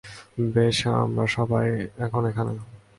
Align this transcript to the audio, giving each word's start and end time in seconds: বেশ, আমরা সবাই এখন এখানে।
বেশ, 0.55 0.77
আমরা 1.03 1.25
সবাই 1.37 1.67
এখন 2.05 2.21
এখানে। 2.31 2.53